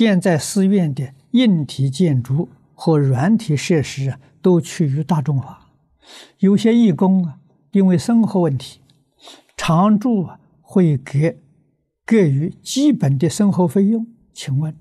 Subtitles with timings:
[0.00, 5.72] 现在寺院的硬体建筑和软体设施啊，都趋于大众化。
[6.38, 7.36] 有些义工啊，
[7.72, 8.80] 因为生活问题，
[9.58, 11.42] 常住啊会给
[12.06, 14.06] 给予基本的生活费用。
[14.32, 14.74] 请问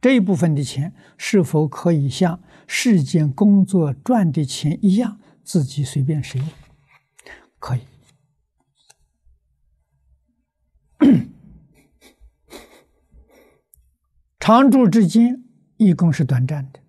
[0.00, 6.48] 这一部分的钱是否可以像世间工作赚的钱一样，自己随便使用？
[7.60, 7.82] 可以。
[14.46, 15.42] 常住之间，
[15.78, 16.80] 义工是短暂的，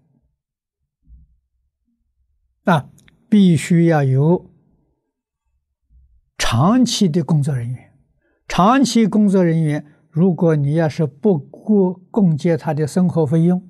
[2.65, 2.89] 啊，
[3.29, 4.51] 必须要有
[6.37, 7.97] 长期的工作人员。
[8.45, 13.65] 长期工作人员，如果你要是不顾供给他的生活费用，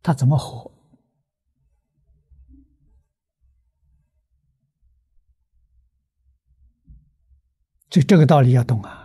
[0.00, 0.72] 他怎么活？
[7.90, 8.99] 就这个道理要懂啊。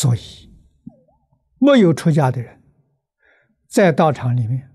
[0.00, 0.50] 所以，
[1.58, 2.62] 没有出家的人，
[3.68, 4.74] 在道场里面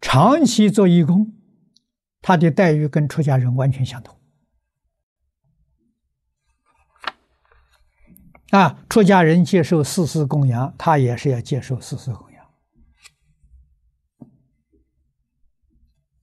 [0.00, 1.34] 长期做义工，
[2.22, 4.18] 他的待遇跟出家人完全相同。
[8.52, 12.50] 啊，出家人接受四事供养，他也是要接受四事供养，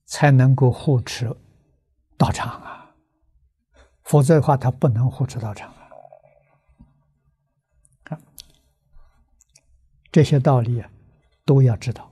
[0.06, 1.38] 才能够护持
[2.18, 2.96] 道场啊，
[4.02, 5.85] 否则的话，他不能护持道场啊。
[10.16, 10.90] 这些道理啊，
[11.44, 12.10] 都要知道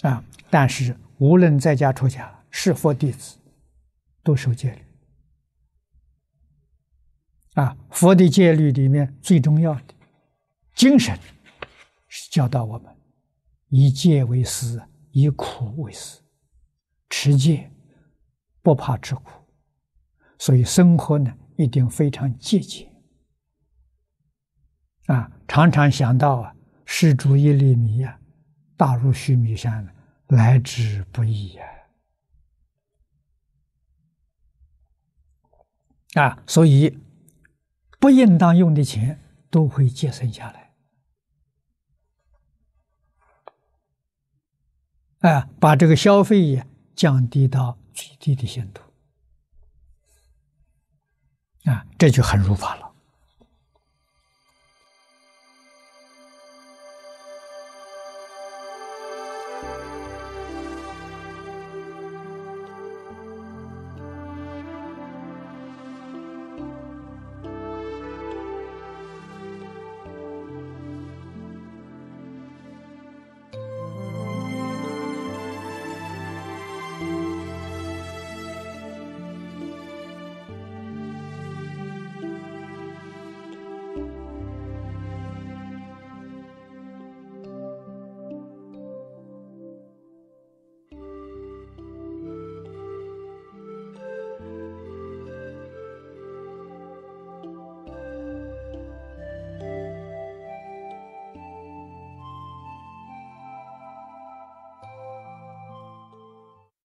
[0.00, 0.24] 啊！
[0.48, 3.36] 但是无论在家出家是佛弟子，
[4.22, 4.82] 都守戒律
[7.60, 7.76] 啊！
[7.90, 9.94] 佛的戒律里面最重要的
[10.74, 11.14] 精神
[12.08, 12.90] 是教导我们
[13.68, 16.22] 以戒为师，以苦为师，
[17.10, 17.70] 持戒
[18.62, 19.24] 不怕吃苦，
[20.38, 22.90] 所以生活呢一定非常节俭。
[25.06, 26.54] 啊，常常想到啊，
[26.84, 28.18] 施主一粒米呀，
[28.76, 29.94] 大如须弥山，
[30.28, 31.64] 来之不易呀！
[36.14, 36.98] 啊，所以
[38.00, 39.20] 不应当用的钱
[39.50, 40.50] 都会节省下
[45.20, 48.82] 来，啊，把这个消费也降低到最低的限度，
[51.70, 52.85] 啊，这就很如法了。